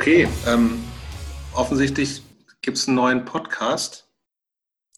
[0.00, 0.82] Okay, ähm,
[1.52, 2.22] offensichtlich
[2.62, 4.08] gibt es einen neuen Podcast.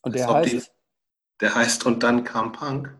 [0.02, 0.52] Und der heißt?
[0.52, 0.62] Die,
[1.40, 2.94] der heißt Und dann kam Punk.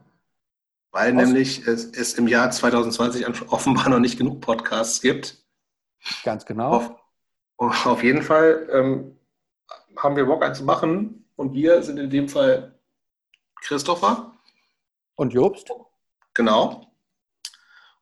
[0.91, 5.47] Weil Aus nämlich es, es, im Jahr 2020 offenbar noch nicht genug Podcasts gibt.
[6.25, 6.99] Ganz genau.
[7.57, 9.17] Auf, auf jeden Fall ähm,
[9.97, 11.31] haben wir Bock, einen zu machen.
[11.37, 12.81] Und wir sind in dem Fall
[13.61, 14.37] Christopher.
[15.15, 15.71] Und Jobst.
[16.35, 16.93] Genau.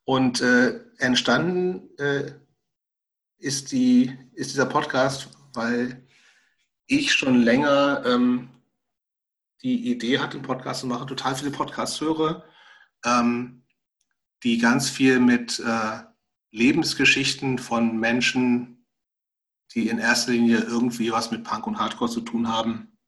[0.05, 2.33] Und äh, entstanden äh,
[3.41, 6.07] ist, die, ist dieser Podcast, weil
[6.87, 8.51] ich schon länger ähm,
[9.63, 12.45] die Idee hatte, einen Podcast zu machen, total viele Podcasts höre,
[13.05, 13.65] ähm,
[14.43, 16.01] die ganz viel mit äh,
[16.51, 18.87] Lebensgeschichten von Menschen,
[19.75, 22.99] die in erster Linie irgendwie was mit Punk und Hardcore zu tun haben,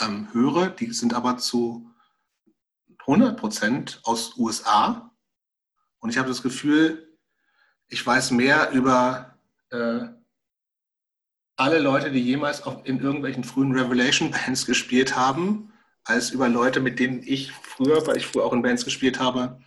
[0.00, 0.68] ähm, höre.
[0.68, 1.90] Die sind aber zu
[3.00, 5.10] 100 Prozent aus USA.
[5.98, 7.18] Und ich habe das Gefühl,
[7.88, 9.33] ich weiß mehr über
[9.74, 10.08] äh,
[11.56, 15.72] alle Leute, die jemals auf, in irgendwelchen frühen Revelation-Bands gespielt haben,
[16.04, 19.60] als über Leute, mit denen ich früher, weil ich früher auch in Bands gespielt habe,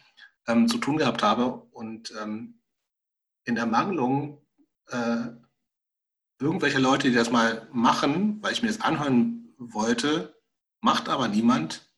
[0.47, 1.45] ähm, zu tun gehabt habe.
[1.71, 2.61] Und ähm,
[3.45, 4.45] in der Mangelung
[4.89, 5.29] äh,
[6.39, 10.35] irgendwelcher Leute, die das mal machen, weil ich mir das anhören wollte,
[10.81, 11.89] macht aber niemand,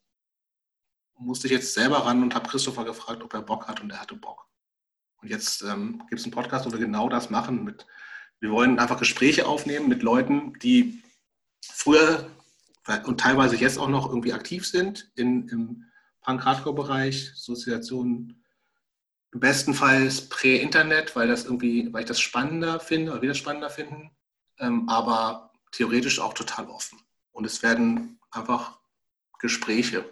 [1.18, 4.00] musste ich jetzt selber ran und habe Christopher gefragt, ob er Bock hat und er
[4.00, 4.49] hatte Bock.
[5.22, 7.64] Und jetzt ähm, gibt es einen Podcast, wo wir genau das machen.
[7.64, 7.86] Mit,
[8.40, 11.04] wir wollen einfach Gespräche aufnehmen mit Leuten, die
[11.62, 12.30] früher
[13.06, 15.86] und teilweise jetzt auch noch irgendwie aktiv sind in, im
[16.22, 18.44] Punk-Hardcore-Bereich, Soziationen.
[19.32, 23.38] Im besten Fall Prä-Internet, weil das irgendwie, weil ich das spannender finde oder wir das
[23.38, 24.10] spannender finden,
[24.58, 27.00] ähm, aber theoretisch auch total offen.
[27.32, 28.80] Und es werden einfach
[29.40, 30.04] Gespräche,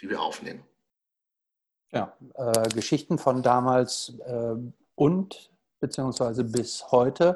[0.00, 0.64] die wir aufnehmen.
[1.92, 4.54] Ja, äh, Geschichten von damals äh,
[4.94, 5.50] und
[5.80, 7.34] beziehungsweise bis heute.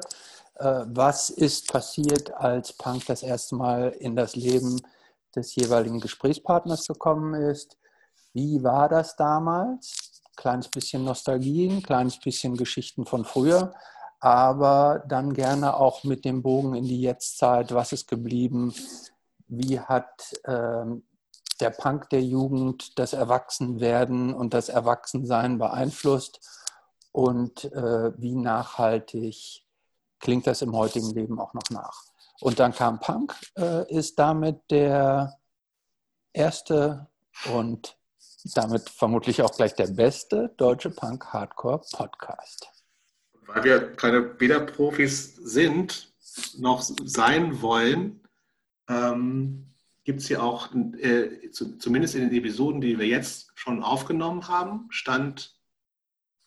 [0.55, 4.79] Äh, was ist passiert, als Punk das erste Mal in das Leben
[5.35, 7.77] des jeweiligen Gesprächspartners gekommen ist?
[8.33, 10.21] Wie war das damals?
[10.35, 13.73] Kleines bisschen Nostalgie, ein kleines bisschen Geschichten von früher,
[14.19, 17.73] aber dann gerne auch mit dem Bogen in die Jetztzeit.
[17.73, 18.73] Was ist geblieben?
[19.47, 21.03] Wie hat ähm,
[21.61, 26.39] der Punk der Jugend das Erwachsenwerden und das Erwachsensein beeinflusst
[27.11, 29.63] und äh, wie nachhaltig
[30.19, 32.03] klingt das im heutigen Leben auch noch nach.
[32.39, 35.37] Und dann kam Punk, äh, ist damit der
[36.33, 37.07] erste
[37.53, 37.97] und
[38.55, 42.69] damit vermutlich auch gleich der beste deutsche Punk-Hardcore-Podcast.
[43.45, 46.13] Weil wir keine weder Profis sind,
[46.57, 48.27] noch sein wollen,
[48.89, 49.72] ähm,
[50.03, 54.47] gibt es ja auch, äh, zu, zumindest in den Episoden, die wir jetzt schon aufgenommen
[54.47, 55.55] haben, stand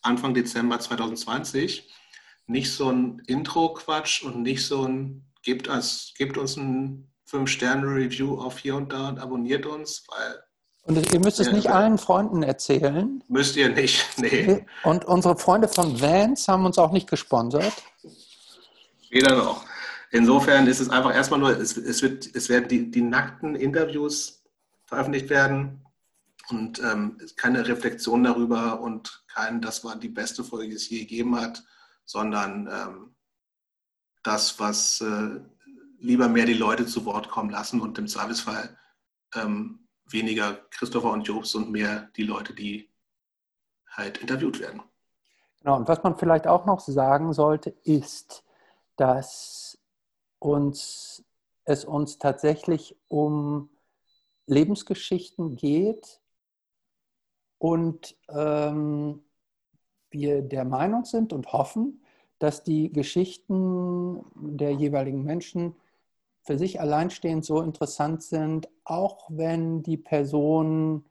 [0.01, 1.89] Anfang Dezember 2020,
[2.45, 8.59] nicht so ein Intro-Quatsch und nicht so ein, gebt, als, gebt uns ein 5-Sterne-Review auf
[8.59, 10.43] hier und da und abonniert uns, weil
[10.83, 13.21] und ihr müsst es nicht allen Freunden erzählen.
[13.27, 14.65] Müsst ihr nicht, nee.
[14.83, 17.73] Und unsere Freunde von Vans haben uns auch nicht gesponsert.
[19.09, 19.65] Weder noch.
[20.11, 24.43] Insofern ist es einfach erstmal nur, es, es, wird, es werden die, die nackten Interviews
[24.85, 25.85] veröffentlicht werden
[26.49, 30.99] und ähm, keine Reflexion darüber und kein, das war die beste Folge, die es je
[30.99, 31.63] gegeben hat,
[32.05, 33.15] sondern ähm,
[34.23, 35.41] das, was äh,
[35.99, 38.77] lieber mehr die Leute zu Wort kommen lassen und im Zweifelsfall
[39.35, 42.89] ähm, weniger Christopher und Jobs und mehr die Leute, die
[43.89, 44.81] halt interviewt werden.
[45.59, 48.43] Genau, und was man vielleicht auch noch sagen sollte, ist,
[48.95, 49.76] dass
[50.39, 51.23] uns,
[51.65, 53.69] es uns tatsächlich um
[54.47, 56.21] Lebensgeschichten geht
[57.59, 59.23] und ähm,
[60.09, 62.01] wir der Meinung sind und hoffen,
[62.39, 65.75] dass die Geschichten der jeweiligen Menschen
[66.41, 71.03] für sich alleinstehend so interessant sind, auch wenn die Person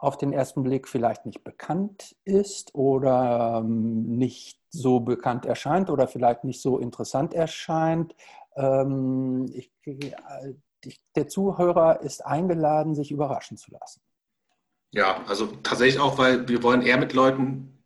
[0.00, 6.08] auf den ersten Blick vielleicht nicht bekannt ist oder ähm, nicht so bekannt erscheint oder
[6.08, 8.14] vielleicht nicht so interessant erscheint.
[8.56, 14.00] Ähm, ich, ich, der Zuhörer ist eingeladen, sich überraschen zu lassen.
[14.92, 17.84] Ja, also tatsächlich auch, weil wir wollen eher mit Leuten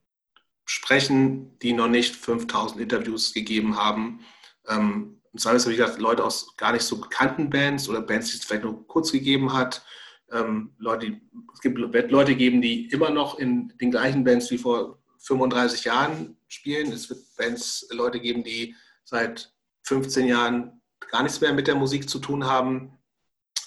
[0.65, 4.21] sprechen, die noch nicht 5000 Interviews gegeben haben.
[4.69, 8.31] Ähm, und zwar ist, wie gesagt, Leute aus gar nicht so bekannten Bands oder Bands,
[8.31, 9.85] die es vielleicht nur kurz gegeben hat.
[10.31, 11.21] Ähm, Leute,
[11.53, 16.37] es gibt Leute geben, die immer noch in den gleichen Bands wie vor 35 Jahren
[16.49, 16.93] spielen.
[16.93, 18.75] Es wird Bands, Leute geben, die
[19.05, 19.53] seit
[19.85, 20.81] 15 Jahren
[21.11, 22.99] gar nichts mehr mit der Musik zu tun haben,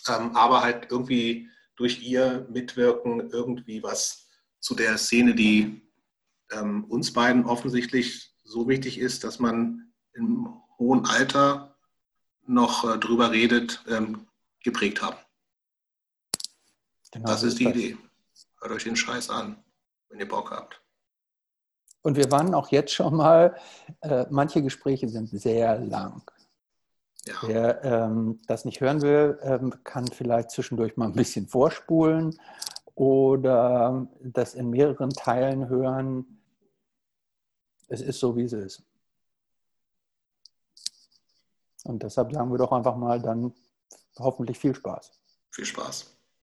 [0.07, 4.27] ähm, aber halt irgendwie durch ihr Mitwirken irgendwie was
[4.59, 5.81] zu der Szene, die
[6.51, 10.50] ähm, uns beiden offensichtlich so wichtig ist, dass man im
[10.80, 11.77] hohen Alter
[12.45, 14.27] noch äh, drüber redet, ähm,
[14.63, 15.18] geprägt haben.
[17.12, 17.75] Genau, das ist die das.
[17.75, 17.98] Idee.
[18.59, 19.63] Hört euch den Scheiß an,
[20.09, 20.81] wenn ihr Bock habt.
[22.01, 23.56] Und wir waren auch jetzt schon mal,
[24.01, 26.21] äh, manche Gespräche sind sehr lang.
[27.25, 27.36] Ja.
[27.42, 32.39] Wer ähm, das nicht hören will, ähm, kann vielleicht zwischendurch mal ein bisschen vorspulen
[32.95, 36.42] oder das in mehreren Teilen hören.
[37.89, 38.83] Es ist so, wie es ist.
[41.83, 43.54] Und deshalb sagen wir doch einfach mal dann
[44.18, 45.12] hoffentlich viel Spaß.
[45.51, 46.17] Viel Spaß.